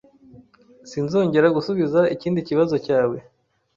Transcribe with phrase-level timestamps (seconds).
[0.89, 3.17] Sinzongera gusubiza ikindi kibazo cyawe.